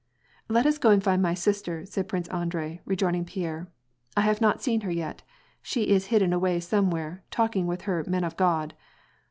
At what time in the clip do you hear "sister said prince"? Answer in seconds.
1.35-2.27